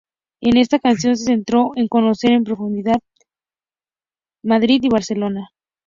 [0.41, 2.99] En esta ocasión, se centró en conocer en profundidad
[4.43, 5.51] Madrid y Barcelona.